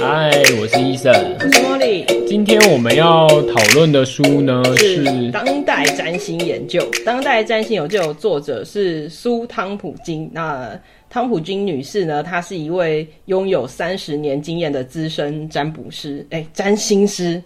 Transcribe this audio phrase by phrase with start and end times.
[0.00, 0.30] 嗨，
[0.60, 2.04] 我是医生，我是茉莉。
[2.26, 6.80] 今天我们要讨论的书呢是《当代占星研究》。
[7.04, 10.30] 当代占星研究作者是苏汤普金。
[10.32, 17.42] 那汤普金女士呢，她是一位拥有三十年经验的资深占卜师，哎、欸，占星师。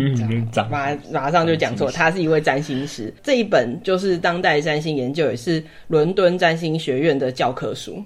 [0.70, 3.12] 马马上就讲错， 她是一位占星师。
[3.22, 8.02] 这一本就是《当代占星研究》，也是伦敦占星学院的教科书。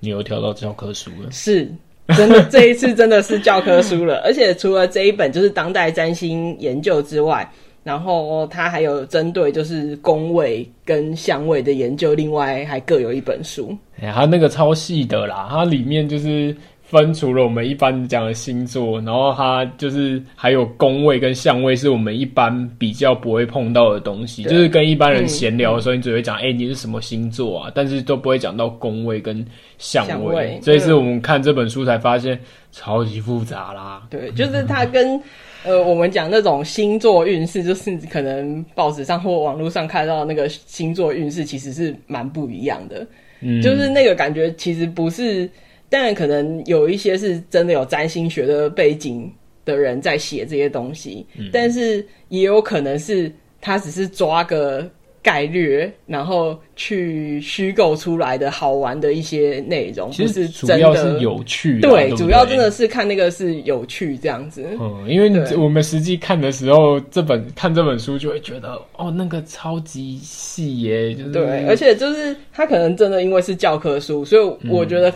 [0.00, 1.30] 你又跳到教科书了？
[1.30, 1.72] 是。
[2.08, 4.18] 真的，这一次真的是教科书了。
[4.26, 7.48] 而且除了这一本就是当代占星研究之外，
[7.82, 13.76] 然后它还有针对就是宫位跟相位的研究，另外还各有一本书。
[14.00, 16.54] 哎，它那个超细的啦，它里面就是。
[16.88, 24.44] 分除了我们一般讲的星座，然后它就是还有宫位跟相位，是我们一般比较不会碰到的东西。
[24.44, 27.72] 就是跟一般人闲聊的时候，你只会讲，哎、你是什么星座啊？
[27.74, 29.44] 但是都不会讲到宫位跟
[29.78, 30.10] 相位。
[30.12, 32.38] 相位，这一次我们看这本书才发现，
[32.70, 34.06] 超级复杂啦。
[34.08, 35.20] 对，就是它跟
[35.64, 43.04] 呃我们讲那种星座运势，就是可能报纸上或网络上看到那个星座运势，其实是蛮不一样的。
[43.40, 45.50] 嗯，就是那个感觉其实不是。
[45.88, 49.32] 当然，可能有一些是真的有占星学的背景
[49.64, 54.88] 的人在写这些东西，嗯，但是也有可能是他只是抓个
[55.22, 61.80] 概率，然后去虚构出来的好玩的一些内容，其实主要是有趣。
[61.80, 64.64] 对，对，对，主要真的是看那个是有趣这样子。
[64.80, 75.12] 嗯，因为我们实际看的时候，这本看这本书就会觉得，哦，那个超级细耶，就是对，而且就是他可能真的因为是教科书，所以我觉得。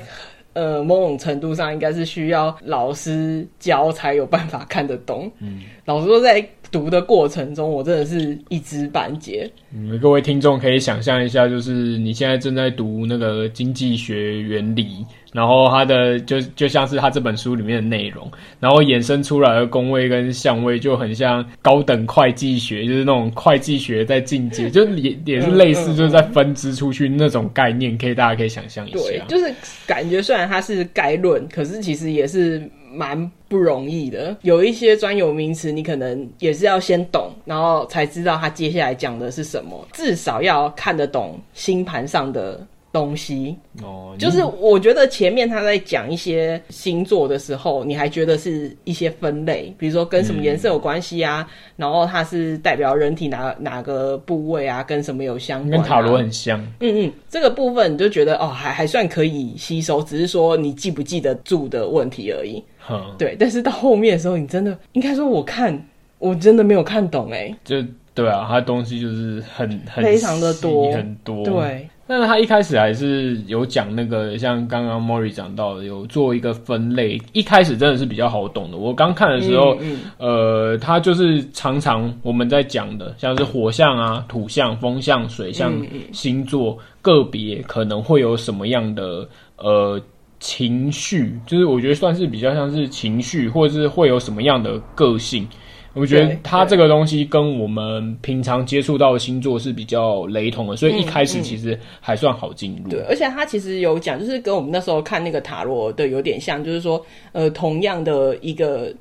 [0.52, 5.30] 呃，某种程度上应该是需要老师教才有办法看得懂。
[5.40, 9.50] 嗯，老师说，在读的过程中，我真的是一知半解。
[9.74, 15.04] 嗯，各位听众可以想象一下，就是你现在正在读那个经济学原理。
[15.32, 28.98] 然后它的就就像是他这本书里面的内容，然后衍生出来的宫位跟相位就很像高等会计学，就是那种会计学在进阶，就也也是类似就是在分支出去那种概念，可以大家可以想象一下。
[28.98, 29.54] 对，就是
[29.86, 32.60] 感觉虽然它是概论，可是其实也是
[32.92, 34.36] 蛮不容易的。
[34.42, 42.66] 有一些专有名词，你可能也是要先懂，然后才知道他接下来讲的是什么，至少要看得懂星盘上的。
[42.92, 56.60] 东西哦，就是我觉得前面他在讲一些星座的时候，你还觉得是一些分类，比如说跟什么颜色有关系啊、嗯，然后它是代表人体哪哪个部位啊，跟什么有相关、啊，跟塔罗很像。
[56.80, 62.62] 嗯嗯，这个部分你就觉得哦，还还算可以吸收，只是说你记不记得住的问题而已。
[62.90, 63.36] 嗯，对。
[63.38, 65.80] 但是到后面的时候，你真的应该说，我看
[66.18, 67.56] 我真的没有看懂哎、欸。
[67.64, 67.76] 就
[68.14, 71.88] 对啊，它东西就是很很非常的多很多，对。
[72.10, 77.16] 但是他一开始还是有讲那个，像刚刚 Mori 讲到的，有做一个分类。
[77.32, 78.76] 一开始真的是比较好懂的。
[78.76, 80.28] 我刚看的时候，嗯嗯、
[80.72, 85.72] 呃，他就是常常我们在讲的，像是火象啊、土象、风象、水象
[86.12, 89.24] 星座，个别可能会有什么样的
[89.58, 90.02] 呃
[90.40, 95.46] 情绪，就是我觉得算是比较像是情绪，或者是会有什么样的个性。
[95.94, 102.90] 我觉得它这个东西跟我们平常接触到的星座是比较雷同的，所以一开始其实还算好进入。
[102.90, 108.94] 对，而且它其实有讲，就是跟我们那时候看那个塔罗的有点像，就是说，呃，同样的一个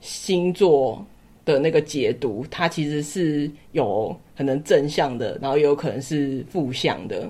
[0.00, 1.04] 星座
[1.44, 7.26] 的那个解读，它其实是有可能正向的，然后也有可能是负向的。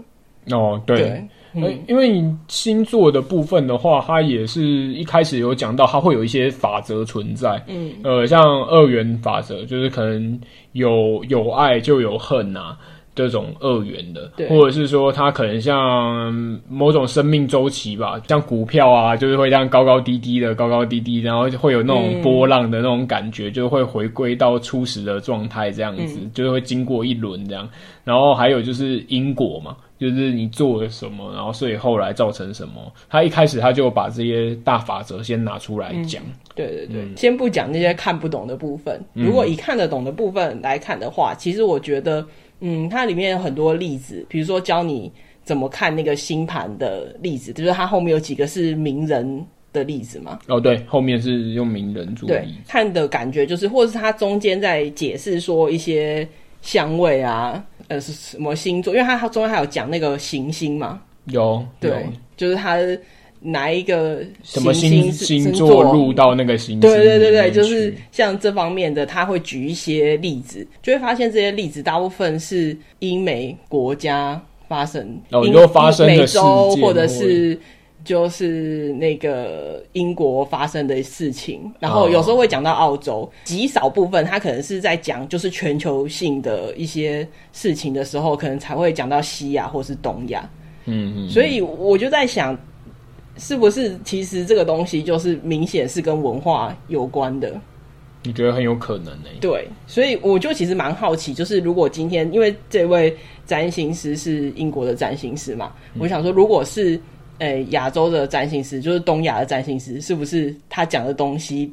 [0.51, 0.99] 哦，对。
[0.99, 7.63] 对嗯，因为你星座的部分的话，它也是一开始有讲到，它会有一些法则存在。
[7.67, 10.41] 嗯，呃，像二元法则，就是可能
[10.73, 12.77] 有有爱就有恨啊。
[13.17, 16.31] 这种二元的，或者是说它可能像
[16.69, 27.67] 某种生命周期吧，像股票啊，就是会这样高高低低的，高高低低，然后会有那种波浪的那种感觉，嗯、就会回归到初始的状态，这样子，嗯、就是会经过一轮这样。
[28.05, 32.75] 然后还有就是因果嘛，就是你做了什么，然后所以后来造成什么。
[33.09, 36.23] 他一开始他就把这些大法则先拿出来讲。
[36.23, 39.03] 嗯、对对对，嗯、先不讲那些看不懂的部分。
[39.15, 42.23] 如果以看得懂的部分来看的话，嗯、其实我觉得。
[42.61, 45.13] 嗯，它里面有很多例子，比如说教你
[45.45, 50.39] 怎么看那个星盘的例子，就是它后面有几个是名人的例子嘛。
[50.49, 52.29] 哦，对，后面是用名人做。
[52.29, 56.27] 对，看的感觉就是，或者是它中间在解释说一些
[56.63, 58.95] 香味啊，呃，是什么星座？
[58.95, 61.03] 因为它它中间还有讲那个行星嘛。
[61.27, 62.07] 有，对，
[62.37, 62.79] 就是它。
[63.49, 66.81] 哪一个什么星星座入到那个星？
[66.81, 77.57] 对对对对，就是像这方面的，他会举一些例子，就会发现这些例子大部分是英美国家发生，哦，都发生的美洲或者是
[78.05, 90.49] 就是那个英国发生的事情，然后有时候会讲到澳洲，极少部分他可能是在讲就是全球性的一些事情的时候，可能才会讲到西亚或是东亚。
[90.89, 92.57] 嗯嗯，所以我就在想，
[93.37, 97.53] 是不是其实这个东西就是明显是跟文化有关的？
[98.23, 99.29] 你觉得很有可能呢？
[99.41, 107.01] 对，所以我就其实蛮好奇，就是如果今天因为这位占星师是英国的占星师嘛，我想说，如果是。
[107.39, 111.71] 诶，亚洲的占星师就是东亚的占星师，是不是他讲的东西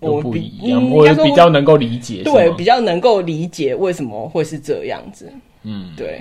[0.00, 2.24] 我不一样，我比较能够理解？
[2.24, 5.32] 对，比较能够理解为什么会是这样子。
[5.62, 6.20] 嗯，对。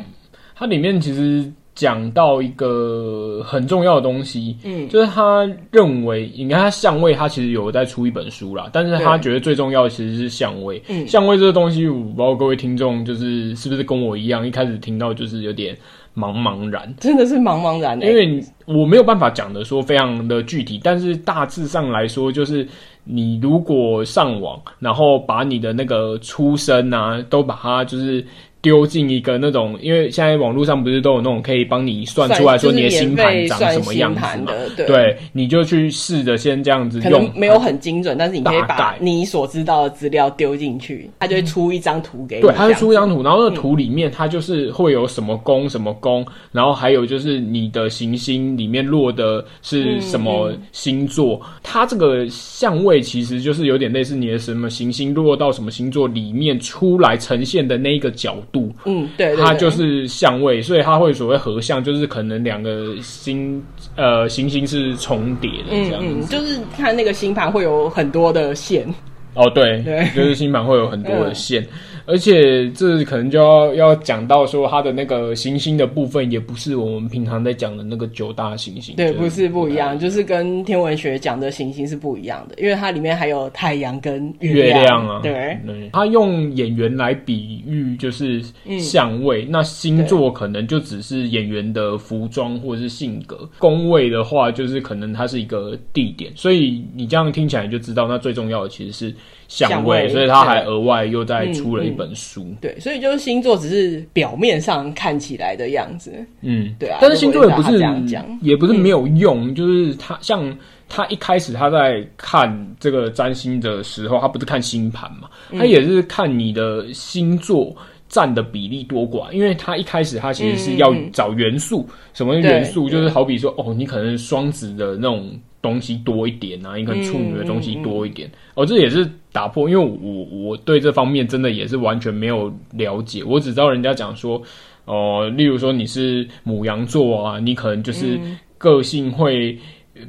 [0.54, 10.82] 它里面其实讲到一个很重要的东西，嗯，就是他认为，你看他相位，他其实有在出一本书啦，但是他觉得最重要的其实是相位。
[10.88, 15.78] 嗯，相位这个东西，我不知道各位听众就是是不是跟我一样，一开始听到就是有点。
[16.18, 18.02] 茫茫然，真的是茫茫然。
[18.02, 22.66] 因为我没有办法讲的说非常的具体，但是大致上来说，就是
[23.04, 28.26] 你如果上网，然后把你的那个出生啊，都把它就是。
[28.66, 34.52] 丢进一个那种，因为现在网络上不是都有那种可以帮你算出来说你的星盘长什么样子嘛？
[34.76, 42.42] 对，对，你就去试着先这样子用，可能没有很精准，但是你可以把你所知道的资料丢进去，它就会出一张图给你。
[42.42, 58.55] 对，它会出一张图，然后那图里面它就是会有什么宫什么宫，然后还有就是你的行星里面落的是什么星座，它这个相位其实就是有点类似你的什么行星落到什么星座里面出来呈现的那一个角度。
[58.86, 63.64] 嗯，对，对，对，它就是相位，所以它会所谓合相，就是可能两个星
[63.96, 66.08] 呃行星是重叠的这样子。
[66.08, 68.88] 嗯嗯，就是看那个星盘会有很多的线。
[69.34, 71.62] 哦，对，对，就是星盘会有很多的线。
[71.64, 71.68] 嗯
[72.06, 78.96] 而且这可能就要要讲到说，它的那个行星的部分，也不是我们平常在讲的那个九大行星。
[78.96, 85.20] 对，不是不一样，就是跟天文学讲的行星是不一样的，因为它里面还有太阳跟月亮，月亮啊。
[85.22, 85.60] 对，
[85.92, 88.42] 它用演员来比喻就是
[88.80, 93.50] 相位，嗯，那星座可能就只是演员的服装或者是性格。
[93.58, 99.16] 宫位的话，就是可能它是一个地点，所以你这样听起来就知道，那最重要的其实是。
[99.48, 102.44] 相位，所以他还额外又再出了一本书。
[102.44, 106.12] 嗯嗯、对，所以就是星座只是表面上看起来的样子。
[106.42, 106.98] 嗯，对啊。
[107.02, 109.50] 但是星座也不是这样讲，也不是没有用。
[109.50, 110.56] 嗯、就是他像
[110.90, 117.76] 他一开始他在看这个占星的时候，他不是看星盘嘛，他也是看你的星座
[118.10, 119.32] 占的比例多寡。
[119.32, 122.90] 因为他一开始他其实是要找元素，嗯、什么元素？
[122.90, 125.32] 就是好比说，哦，你可能双子的那种。
[125.66, 134.42] 东西多一点啊，你可能处女的东西多一点，嗯嗯嗯、哦，这也是打破，因为我我对这方面真的也是完全没有了解，我只知道人家讲说，
[134.86, 138.20] 哦、呃，例如说你是母羊座啊，你可能就是
[138.58, 139.58] 个性会。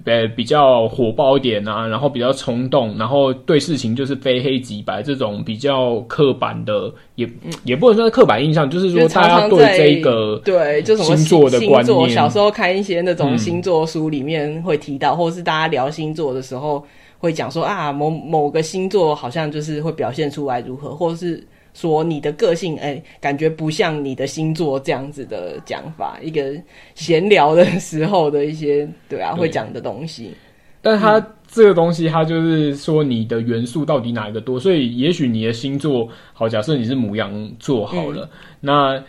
[0.04, 16.84] 呃，比较火爆一点啊，然后比较冲动，然后对事情就是非黑即白这种比较刻板的，也、嗯、也不能说是刻板印象，就是说大家对这一个对就什么星座的观念，小时候看一些那种星座书里面会提到，嗯、或是大家聊星座的时候
[17.18, 21.46] 会讲说啊，某某个星座好像就是会表现出来如何，或是。
[21.76, 26.54] 说你的个性，哎、欸，感觉不像你的星座这样子的讲法，一个
[26.94, 30.32] 闲聊的时候的一些，对啊，对会讲的东西。
[30.80, 39.04] 但他这个东西，他就是说你的元素到底哪一个多，所以也许你的星座，好，假设你是母羊座好了，嗯、那。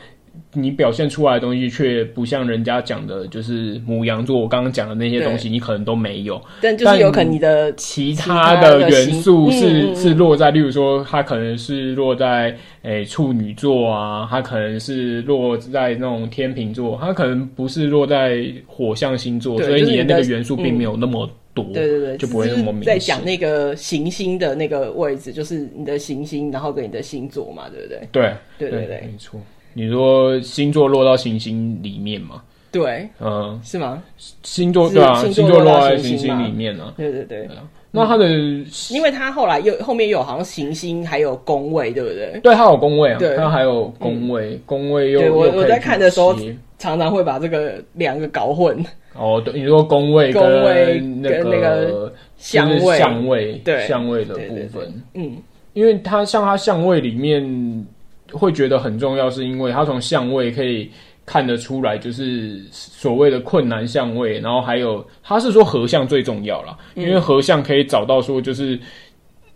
[0.53, 4.39] 你表现出来的东西却不像人家讲的，就是母羊座。
[4.39, 6.41] 我刚刚讲的那些东西，你可能都没有。
[6.61, 21.65] 但就是有可能你的其他的元素是是落在，例如说，它可能是落在诶处女座啊，它可能是落在那种天秤座，它可能不是落在火象星座，所以你的那个元素并没有那么多。
[21.73, 22.93] 对对对，就不会那么明显。
[22.93, 27.99] 在讲那个行星的那个位置，就是你的行星，然后跟你的星座嘛，对不对？
[28.11, 29.39] 对对对对，没错。
[29.77, 32.41] 你说星座落到行星里面吗？
[32.71, 34.01] 对，嗯，是吗？
[34.41, 36.91] 星座对啊，星座落在行星里面呢？
[36.97, 37.47] 对对对。
[37.91, 38.27] 那它的，
[38.89, 42.39] 因为它后来又后面又有好像行星还有宫位，对不对？
[42.41, 45.31] 对，它有宫位啊，它还有宫位，宫位又。
[45.31, 46.35] 我我在看的时候，
[46.79, 48.83] 常常会把这个两个搞混。
[49.13, 55.37] 哦，对，你说宫位宫位跟那个相位相位对相位的部分，嗯，
[55.73, 57.85] 因为它像它相位里面。
[58.31, 60.89] 会觉得很重要，是因为他从相位可以
[61.25, 68.79] 看得出来，就是所谓的困难相位，然后还有他是说合相最重要啦，因为合相可以找到说就是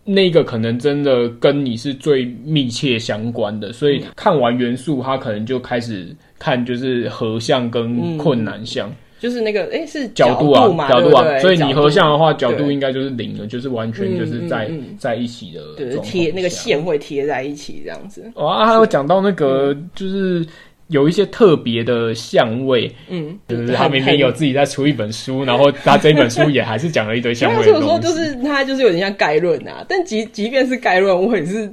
[0.04, 8.92] 那个可能真的跟你是最密切相关的，所以看完元素，他可能就开始看就是合相跟困难相。
[9.22, 18.28] 就是那个哎、欸、是角度啊，角度啊，所以你合相的话，角度应该就是零了，就是完全就是在、在一起的，对，贴那个线会贴在一起这样子。
[18.34, 20.44] 哦啊，还有讲到那个就是。
[20.88, 27.88] 有一些特别的相位，嗯，就是他明明有自己在出一本书，然后他这本 书也还是讲了一堆相位的东西。
[27.88, 31.72] 说就是他就是有点像概论啊，但即即便是概论，我也是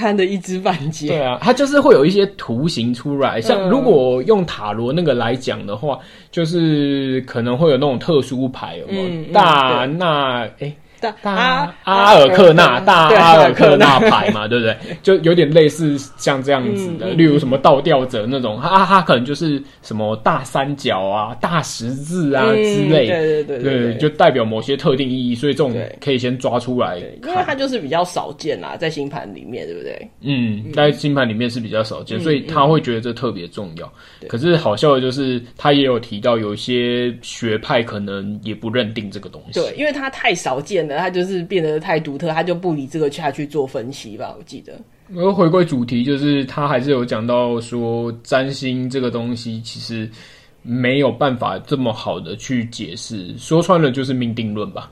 [0.00, 1.08] 看的一知半解。
[1.08, 5.98] 对啊，它就是会有一些图形出来，像如果用塔罗那个来讲的话，
[6.30, 9.08] 就是可能会有那种特殊牌，有没有？
[9.08, 10.54] 嗯、大那哎。
[10.60, 14.76] 欸大阿阿尔克纳大阿尔克纳牌嘛，对不对？
[15.02, 30.10] 就有点类似像这样子的，例如什么倒吊者那种，他他可能就是什么大三角啊、大十字啊之类，对对对对，就代表某些特定意义，所以这种可以先抓出来，因为它就是比较少见啦，在星盘里面，对不对？
[30.20, 33.90] 嗯，在星盘里面是比较少见，所以他会觉得这特别重要。
[34.28, 40.89] 可是好笑的就是，他也有提到有一些学派可能也不认定这个东西，对，因为它太少见。
[40.96, 44.34] 他就是变得太独特，他就不以这个下去做分析吧。
[44.38, 44.72] 我记得，
[45.16, 50.08] 而回归主题，就是他还是有讲到说，占星这个东西其实
[50.62, 54.90] 没有办法这么好的去解释，说穿了就是命定论吧。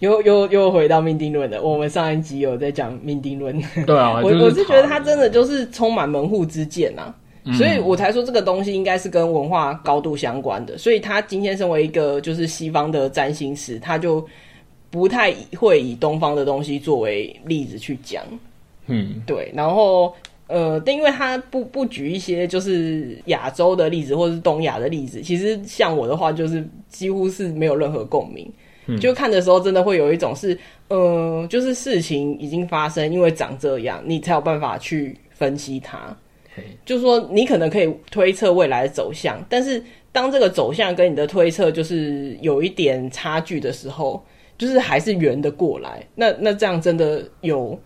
[0.00, 1.62] 又又又回到命定论了。
[1.62, 10.78] 我们上一集有在讲命定论， 对啊，我我是觉得他真的就是充满门户之见、啊，嗯、所以我才说这个东西应该是跟文化高度相关的。
[10.78, 14.24] 所以他今天身为一个就是西方的占星师，他就。
[14.90, 18.24] 不太会以东方的东西作为例子去讲，
[18.86, 20.14] 嗯，对，然后
[20.46, 28.50] 呃，但因为他不不举一些就是亚洲的例子或者是东亚的例子，其实像我的话就是几乎是没有任何共鸣，
[28.86, 36.16] 嗯，就看的时候真的会有一种是，呃，就是事情已经发生，因为长这样，你才有办法去分析它，
[36.86, 44.24] 就是说你可能可以推测未来的走向，但是当这个走向跟你的推测就是有一点差距的时候。
[44.58, 47.78] 就是还是圆的过来，那那这样真的有，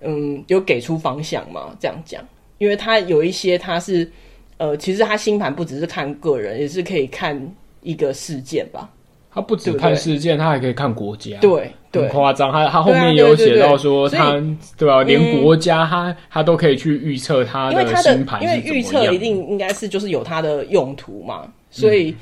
[0.00, 1.76] 嗯，有给出方向吗？
[1.78, 2.26] 这样讲，
[2.56, 4.10] 因为他有一些他是，
[4.56, 7.38] 呃，其实他星盘不只是看个人，也是可以看
[7.82, 8.88] 一个事件吧。
[9.30, 11.36] 他不只看事件，他还可以看国家。
[11.40, 12.50] 对，对，很夸张。
[12.50, 14.42] 他他后面有写到说他，
[14.78, 15.02] 对吧？
[15.02, 21.52] 连国家他、嗯、他都可以去预测他的星盘，因为预测一定应该是就是有它的用途嘛。
[21.70, 22.16] 所以，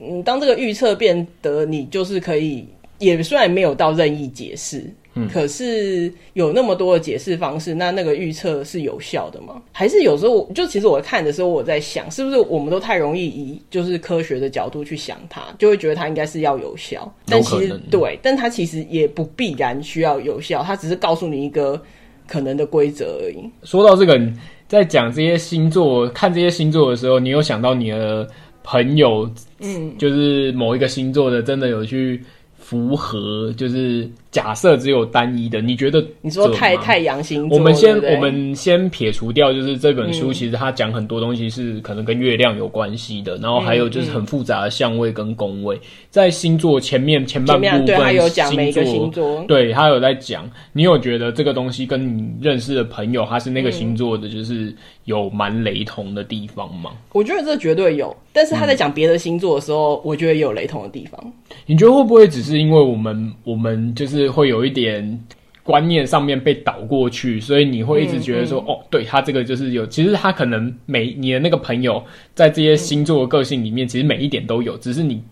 [0.00, 2.66] 嗯，当这个预测变得你就是可以。
[2.98, 4.84] 也虽然没有到任意解释，
[5.14, 9.60] 嗯，可是有那么多的解释方式，那那个预测是有效的吗？
[9.72, 17.12] 还是有时候就其实我看的时候，我在想，是不是我们都太容易以就是科学的角度去想它，就会觉得它应该是要有效。
[17.26, 21.80] 但其实对，但它其实也不必然需要有效，它只是告诉你一个
[22.28, 23.38] 可能的规则而已。
[23.64, 24.20] 说到这个，
[24.68, 28.26] 在讲这些星座，看这些星座的时候，你有想到你的
[28.62, 32.22] 朋友，嗯，就是某一个星座的，真的有去。
[32.64, 36.02] 符合就是假设只有单一的，你觉得？
[36.22, 45.78] 你说太太阳星座，我们先我们先撇除掉，就是这本书其实它讲很多东西是可能跟月亮有关系的，嗯、然后还有就是很复杂的相位跟宫位，
[46.08, 56.92] 在星座前面前半部分，有讲每个星座，对他有在讲，你有觉得这个东西跟你认识的朋友他是那个星座的，就是有蛮雷同的地方吗？
[57.12, 61.32] 我觉得这绝对有，但是他在讲别的星座的时候，嗯、我觉得也有雷同的地方。
[61.66, 62.58] 你觉得会不会只是？
[62.58, 65.24] 因为我们我们就是会有一点
[65.62, 72.02] 观念上面被倒过去，所以你会一直觉得说，嗯嗯、哦，对他这个就是有，其实他可能每你的那个朋友
[72.34, 75.22] 在这些星座的个性里面，其实每一点都有，只是你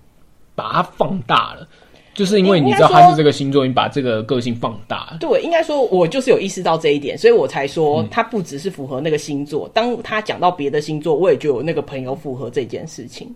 [0.54, 1.66] 把它放大了，
[2.14, 5.16] 就是因为你知道他是这个星座，你把这个个性放大。
[5.18, 9.66] 对，应该说，我就是有意识到这一点，所以我才说他不只是符合那个星座。
[9.68, 13.34] 嗯、当他讲到别的星座，我也就有那个朋友符合这件事情。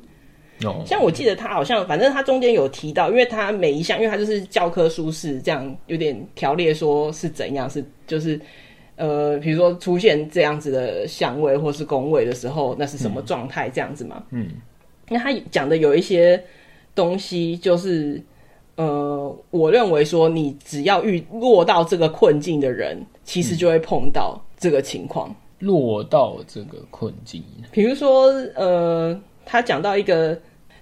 [0.86, 8.40] 像我记得他好像，反正他中间有提到，因为他每一项，因为他就是教科书式这样有点条列，说是怎样，是就是
[8.96, 14.22] 呃，比如说出现这样子的相位或是宫位的时候，那是什么状态这样子嘛？
[14.30, 14.48] 嗯，
[15.10, 16.42] 那他讲的有一些
[16.94, 18.18] 东西，就是
[18.76, 27.42] 呃，我认为说你只要遇落到这个困境的人，其实就会碰到这个情况，落到这个困境，
[27.72, 29.18] 比如说呃。
[29.48, 30.36] 他讲到一个，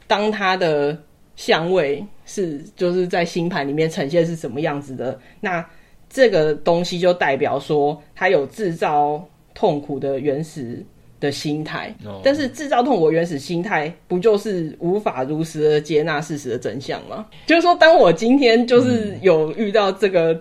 [0.06, 0.96] 当他的
[1.36, 5.62] 相位是就是在星盘里面呈现是什么样子的，那
[6.08, 9.22] 这个东西就代表说他有制造
[9.52, 10.82] 痛苦的原始
[11.24, 11.94] 的心态。
[12.06, 12.20] Oh.
[12.22, 17.24] 但是制造痛苦原始心态，不就是无法如实的接纳事实的真相吗？
[17.46, 20.38] 就是说，当我今天就是有遇到这个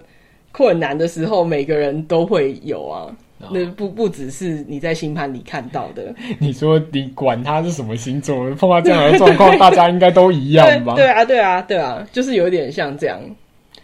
[0.51, 3.15] 困难的时候，嗯、每个人都会有啊。
[3.51, 6.15] 那不不只是你在星盘里看到的。
[6.39, 10.95] 你说你管他是什么星座，碰到这样的状况， 大家应该都一样吧？
[10.95, 13.19] 对啊，对啊，对啊，就是有点像这样。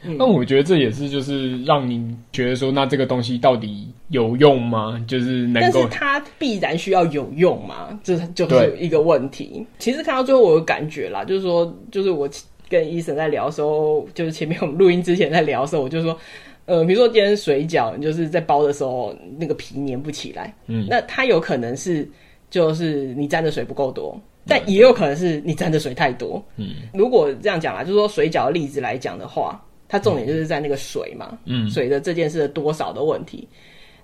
[0.01, 4.97] 那、嗯、我觉得这也是，就是让你觉得说，那这个东西到底有用吗？
[5.05, 7.99] 就是能够，但是它必然需要有用吗？
[8.01, 9.65] 这就是一个问题。
[9.77, 12.29] 其实看到最后，我有感觉啦，就是说，就是我
[12.69, 16.17] 跟医生在聊的时候，就是前面我们录音之前在聊的时候，我就说，
[16.65, 22.09] 呃，比如说今天水饺，你就是在包的时候，那个皮粘不起来，嗯，那它有可能是
[22.49, 26.69] 就是你沾的水不够多，但也有可能是你沾的水太多，嗯。
[26.93, 29.61] 如果这样讲啦，就是说水饺的例子来讲的话。
[29.89, 33.45] 它重点就是在那个水嘛，嗯，水的这件事的多少的问题。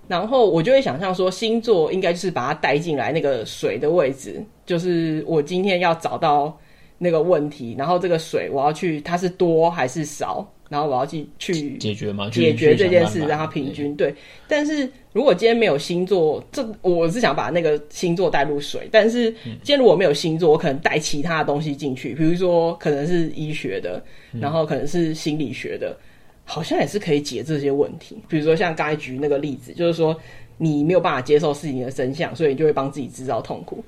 [0.08, 6.56] 然后我就会想象说，星座应该就是把它带进来那个水的位置，就是我今天要找到
[6.98, 10.46] 那个问题，然后这个水我要去，它是多还是少？
[10.68, 12.28] 然后我要去去解决吗？
[12.30, 13.94] 解决这件事，让它平均。
[13.94, 14.14] 对，
[14.48, 18.88] 但是如果今天没有星座，这我是想把那个星座带入水。
[18.90, 24.02] 但是今天如果没有星座，我可能带其他的东西进去，比如说可能是医学的，
[24.40, 25.96] 然后可能是心理学的，
[26.44, 28.16] 好像也是可以解这些问题。
[28.28, 30.16] 比如说像刚才举那个例子，就是说
[30.58, 33.84] 你没有办法接受事情的真相，所以你就会帮自己制造痛苦。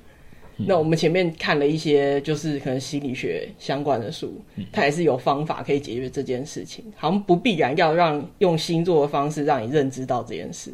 [0.67, 4.33] 那我们前面看了一些，就是可能心理学相关的书，
[4.71, 10.71] 它也是有方法可以解决这件事情，好像不必然要让用星座的方式让你认知到这件事，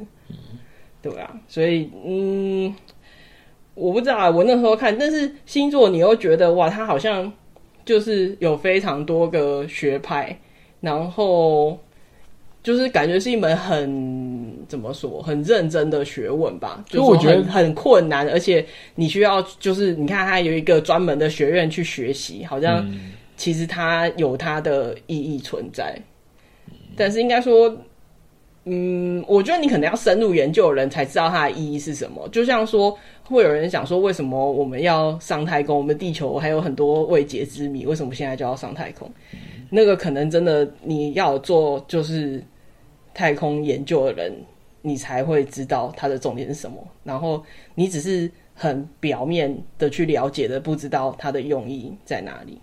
[1.01, 2.75] 对啊，所以嗯，
[3.73, 7.31] 我不知道啊，我那时候看，但是星座你又觉得哇，它好像
[7.85, 10.39] 就是有非常多个学派，
[10.81, 11.79] 然后。
[12.65, 13.87] 就是感觉是一门很
[14.67, 22.86] 怎么说很认真的学问吧，就我觉得很困难，而且你需要就是你看它有一个专门的学院去学习，好像
[23.38, 25.98] 其实它有它的意义存在，
[26.95, 27.75] 但是应该说，
[28.65, 32.27] 嗯，我觉得你可能要深入研究的人才知道它的意义是什么。
[32.29, 35.77] 就像说，会有人想说，为什么我们要上太空？
[35.77, 39.11] 我们地球还有很多未解之谜，为什么现在就要上太空？
[39.70, 42.44] 那个可能真的你要做就是。
[43.18, 44.35] 太空研究的人，
[44.85, 46.77] 你才会知道它的重点是什么。
[47.03, 47.43] 然后
[47.74, 52.57] 你只是很表面的去了解的，不知道它的用意在哪里。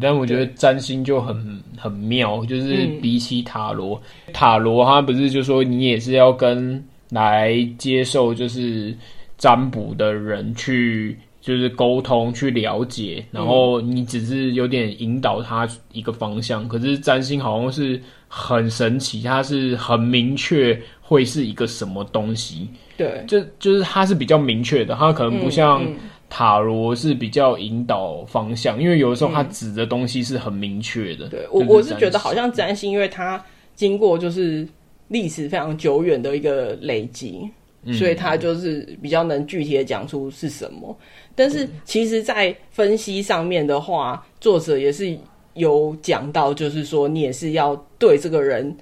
[0.00, 8.96] 但我觉得占星就很很妙，就是比起塔罗，嗯、塔罗它不是就说你也是要跟来接受就是
[9.36, 11.18] 占卜的人去。
[11.40, 16.64] 就是沟通去了解，然后你只是有点引导他一个方向。
[16.64, 20.78] 嗯、可是占星好像是很神奇，它是很明确
[21.08, 22.68] 会是一个什么东西。
[22.98, 25.82] 对，就就是它是比较明确的，它可能不像
[26.28, 31.26] 塔罗是比较引导方向，因为有的时候它指的东西是很明确的。
[31.28, 33.42] 对，我我是觉得好像占星，因为它
[33.74, 34.68] 经过就是
[35.08, 37.48] 历史非常久远的一个累积，
[37.84, 40.94] 嗯、所以它就是比较能具体的讲出是什么。
[41.34, 45.16] 但是，其实，在分析上面的话，作者也是
[45.54, 48.76] 有讲到，就是说，你也是要对这个人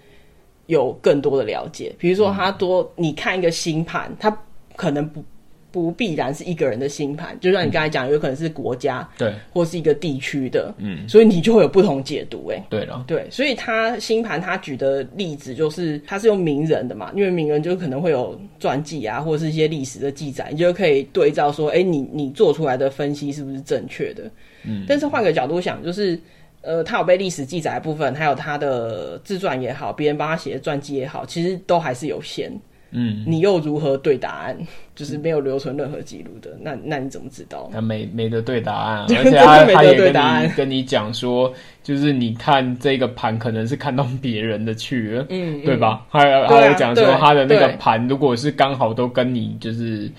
[0.66, 1.94] 有更多的了解。
[1.98, 4.36] 比如说，他多你看一个星盘，他
[4.76, 5.24] 可能不。
[5.72, 24.22] 不必然是一个人的星盘，就像你刚才讲，有可能是国家，对，或是一个地区的，嗯，所以你就会有不同解读，哎，对了，对，所以他星盘他举的例子就是，他是用名人的嘛，因为名人就可能会有传记啊，或者是一些历史的记载，你就可以对照说，哎，你你做出来的分析是不是正确的？
[24.64, 26.18] 嗯，但是换个角度想，就是，
[26.66, 32.52] 呃，他有被历史记载的部分，还有他的自传也好，别人帮他写的传记也好，其实都还是有限。
[32.90, 34.56] 嗯，你又如何对答案？
[34.94, 37.68] 就是没有留存任何记录的，那那你怎么知道？
[37.72, 41.52] 他没没得对答案， 而且他他也跟你跟你讲说，
[41.82, 46.04] 就是你看这个盘可能是看到别人的去了，嗯，对吧？
[46.08, 50.10] 还有还有讲说他的那个盘，如果是刚好都跟你就是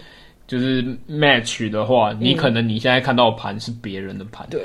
[0.46, 4.62] 就是 match 的话，你可能你现在看到的盘是别人的盘，对。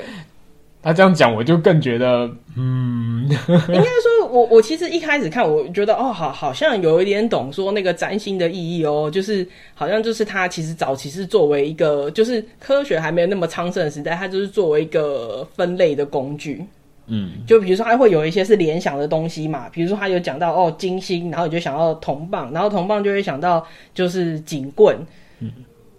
[0.83, 16.61] 他这样讲，我就更觉得，嗯，应该说，我我其实一开始看，我觉得哦，好，好像有一点懂说那个占星的意义哦，就是好像就是他其实早期是作为一个，就是科学还没有那么昌盛的时代，它就是作为一个分类的工具，
[17.07, 24.97] 嗯，就比如说它会有一些是联想的东西嘛，比如说他有讲到哦金星，然后你就想到铜棒，然后铜棒就会想到就是警棍，
[25.39, 25.49] 嗯。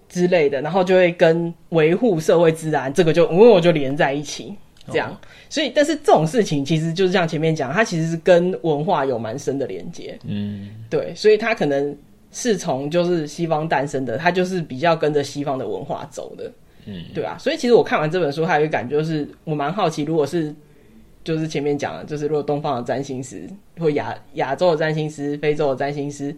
[0.07, 4.55] 之类的，然后就会跟维护社会治安这个就，因为我就连在一起。
[4.87, 5.19] 这样，
[5.49, 10.19] 所以，但是这种事情其实就是像前面讲，它其实是跟文化有蛮深的连接。
[10.27, 11.97] 嗯，对，所以它可能
[12.31, 16.53] 是从就是西方诞生的，它就是比较跟着西方的文化走的。
[16.87, 20.55] 嗯，对啊，所以其实我看完这本书，还有一个感觉就是，我蛮好奇，如果是
[21.23, 26.37] 就是前面讲的，就是如果东方的占星师或亚亚洲的占星师、非洲的占星师，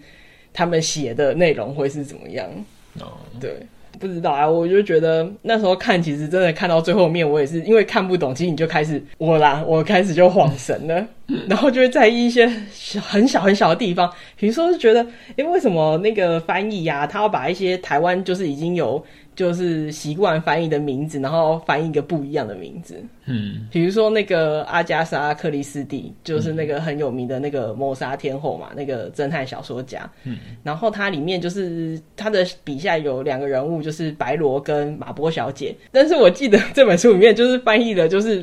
[0.52, 2.48] 他们写的内容会是怎么样。
[3.00, 3.66] 哦，对。
[3.98, 11.06] 不知道啊，我就觉得那时候看，其实真的看到最后面，我也是因为看不懂，其实你就开始我啦，我开始就恍神了，
[11.48, 15.06] 然后就会在意一些小很小很小的地方，比如说是觉得，
[15.36, 19.04] 哎，为什么那个翻译呀，他要把一些台湾就是已经有。
[19.36, 23.00] 就是习惯翻译的名字，然后翻译一个不一样的名字。
[23.26, 30.10] 嗯，比如说那个阿加莎·克里斯蒂，就是那个很有名的那个谋杀天后嘛，那个侦探小说家。
[30.24, 35.76] 嗯，然后它里面就是他的笔下有两个人物，就是白罗跟马波小姐。
[35.92, 38.42] 但是我记得这本书里面就是翻译的，就是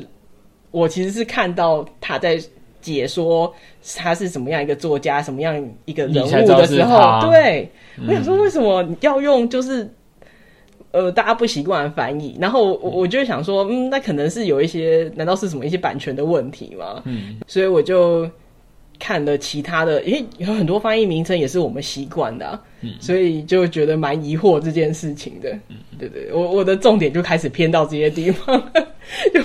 [0.70, 2.38] 我其实是看到他在
[2.80, 3.52] 解说
[3.96, 7.68] 他是什么样一个作家，什么样一个人物的时候，对，
[8.06, 9.92] 我想说为什么要用就是。
[10.94, 17.02] 呃，大家不习惯翻译，然后我我就想说，嗯，那可能是有一些，难道是什么一些版权的问题吗？
[17.04, 18.30] 嗯，所以我就
[18.98, 25.50] 看了其他的，诶，有很多翻译名称也是我们习惯的啊，嗯，所以就觉得蛮疑惑这件事情的。
[25.68, 28.56] 嗯，对对，我我的重点就开始偏到这些地方。
[29.34, 29.40] 就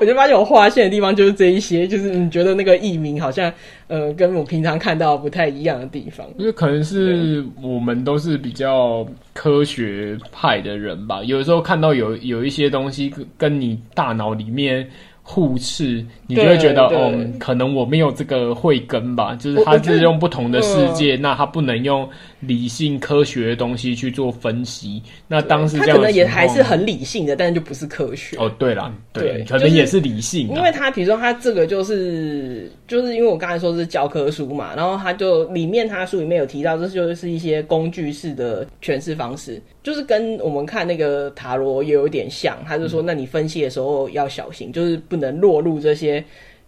[0.00, 3.52] 我就发现我划线的地方就是这一些，就是你觉得那个译名好像
[3.86, 14.88] 呃跟我平常看到不太一样的地方，因为可能是我们都是比较科学派的人吧，有的时候看到有有一些东西跟你大脑里面。
[15.22, 19.34] 互斥，你就会觉得哦，可能我没有这个慧根吧。
[19.36, 22.08] 就是他是用不同的世界，那他不能用
[22.42, 25.02] 理性科学的东西去做分析。
[25.26, 28.36] 那当时他可能也还是很理性的，但是就不是科学。
[28.36, 30.48] 哦，对啦，对，可能也是理性。
[30.48, 39.62] 因为他比如说他这个就是就是因为我刚才说是教科书嘛，然后他就里面他书里面有提到，这就是一些工具式的诠释方式。
[39.82, 46.22] 就是跟我们看那个塔罗也有点像，他就说，那你分析的时候要小心，嗯、就是不能落入这些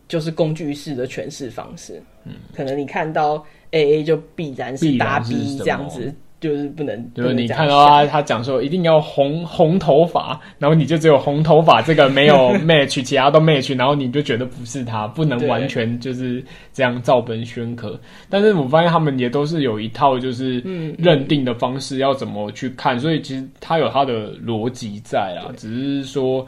[0.09, 2.03] 就是工具式的诠释方式。
[2.25, 6.15] 嗯，可能你看到 A A 就必然是大 B 这样子。
[6.41, 17.99] 就是不能，就是你看到他，他讲说一定要红红头发，然后你就只有红头发这个没有 match，其他都 match，然后你就觉得不是他，不能完全就是这样照本宣科。
[18.29, 20.61] 但是我发现他们也都是有一套就是
[20.99, 26.45] 认定的方式，要怎么去看，所以其实他有他的逻辑在啊，只是说，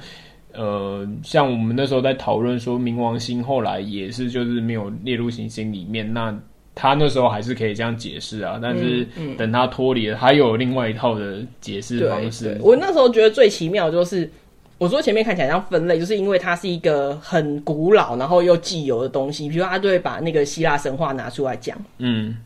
[0.53, 6.39] 呃，像我们那时候在讨论说冥王星后来也是就是没有列入行星里面那。
[6.79, 9.09] 他那时候还是可以这样解释啊，但是
[9.39, 12.55] 等他脱离了，他又有另外一套的解释方式。
[12.61, 14.31] 我那时候觉得最奇妙就是，
[14.77, 21.75] 我说前面看起来像分类，就是因为它是一个很古老然后又既有的东西，比如他就会把那个希腊神话拿出来讲。
[21.97, 22.37] 嗯，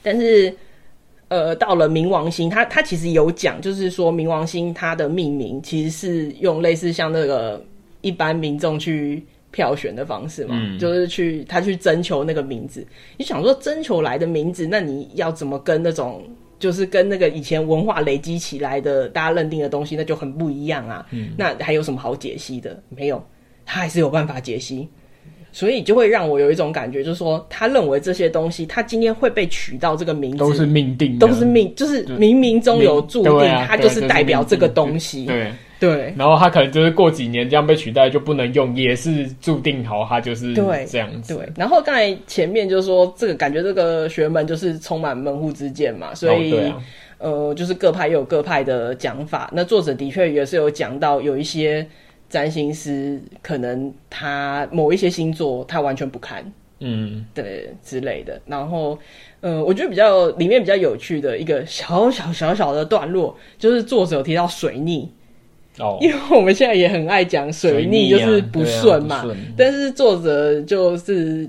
[0.00, 0.54] 但是
[1.26, 7.60] 呃，到了冥王星，他他其实有讲，就是说冥王星它的命名其实是用类似像那个
[8.00, 9.26] 一般民众去。
[9.54, 12.84] 票选的方式嘛，嗯、就是去他去征求那个名字。
[13.16, 16.24] 你想说征求来的名字，那你要怎么跟那种
[16.58, 21.06] 就是跟那个以前文化累积起来的大家认定的东西，那就很不一样啊。
[21.12, 22.82] 嗯、那还有什么好解析的？
[22.88, 23.24] 没有，
[23.64, 24.88] 他还是有办法解析。
[25.52, 35.26] 所以就会让我有一种感觉，就是说他认为这些东西，他今天会被取到这个名字，都是命定的，都是命，就是冥冥中有注定，它就是代表这个东西。
[35.26, 35.52] 对。
[35.80, 41.34] 对，然后他可能就是过几年这样被取代就不能用，也是注定好，他就是这样子。
[41.34, 46.82] 对，对，然后刚才前面就是说这个感觉这个学门就是充满门户之见嘛，所以、哦啊、
[47.18, 49.50] 呃，就是各派又有各派的讲法。
[49.52, 51.86] 那作者的确也是有讲到，有一些
[52.30, 58.40] 占星师可能他某一些星座他完全不看，嗯，对之类的。
[58.46, 58.98] 然后
[59.40, 65.10] 呃，我觉得比较里面比较有趣的一个小小小小的段落，就是作者有提到水逆。
[65.78, 69.24] 哦， 因为我们现在也很爱讲水逆，就是不顺嘛。
[69.56, 71.48] 但是作者就是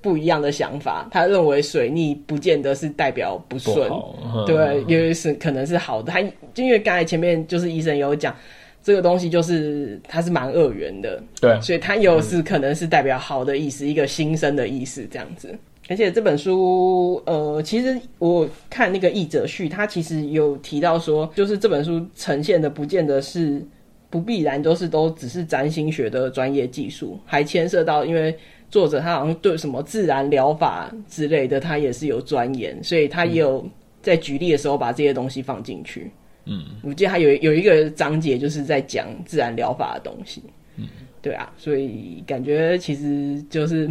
[0.00, 6.12] 不一样的想法，他认为水逆不见得是代表不顺，不对，因为是可能是好的。
[6.12, 6.22] 他
[6.54, 8.34] 就因为刚才前面就是医生有讲，
[8.82, 15.54] 这个东西就是它是蛮二元的，对，所以它又是可能是代表好的意思，嗯、一个新生的意思这样子。
[15.90, 23.60] 而且这本书，呃，其实我看那个译者序，他其实有提到说，就是这本书呈现的不见得是
[24.08, 28.32] 不必然都是都只是占星学的专业技术，还牵涉到，因为
[28.70, 33.68] 作者他好像对什么自然疗法之类的，他也是有钻研，所以他也有
[34.00, 36.08] 在举例的时候把这些东西放进去。
[36.44, 40.40] 嗯，我记得他有有一个章节就是在讲自然疗法的东西。
[40.76, 40.86] 嗯，
[41.20, 43.90] 对啊，所以感觉其实就是。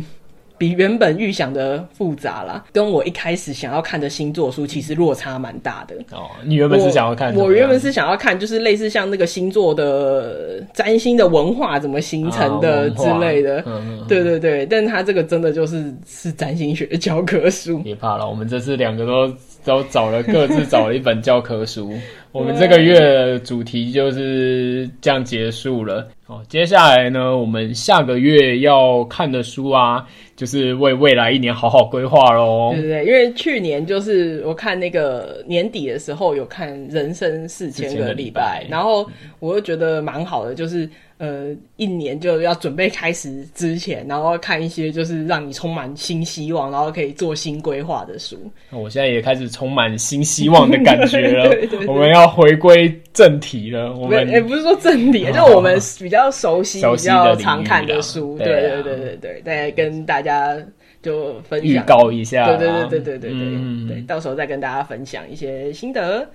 [0.60, 5.96] 比原本预想的复杂啦，跟我一开始想要看的星座书其实落差蛮大的。
[6.12, 7.34] 哦，你原本是想要看？
[7.34, 13.64] 我原本是想要看，就是类似像那个星座的占星的文化怎么形成的之类的。
[13.66, 17.80] 嗯、对对对，但他这个真的就是是占星学教科书。
[17.80, 21.94] 别怕了，我们这次两个都都找了各自找了一本教科书。
[22.34, 26.06] 我们这个月的主题就是这样结束了。
[26.30, 32.72] 哦，接下来呢，我们下个月要看的书啊，就是为未来一年好好规划喽。
[32.72, 40.88] 对对对，因为去年就是我看那个年底的时候有看《人生四千个礼拜》，然后我又觉得蛮好的，就是。
[41.20, 48.38] 呃，一年就要准备开始之前，然后看一些就是让你充满新希望，然后可以做新规划的书。
[48.72, 51.44] 我现在也开始充满新希望的感觉了。
[51.52, 53.94] 对对对对，我们要回归正题了。
[53.96, 58.36] 我们也不是说正题，哦、就我们比较熟悉、熟悉比较常看的书。
[58.40, 60.58] 对对对对对，再跟大家。
[61.02, 66.28] 就分享预告一下，对对对对对对对，到时候再跟大家分享一些心得。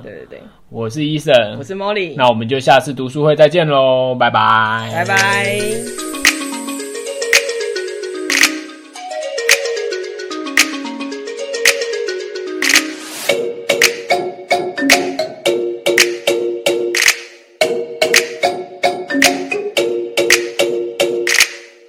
[0.00, 6.31] 对对对，我是 Eason，我是 Molly，那我们就下次读书会再见喽，拜拜，拜拜。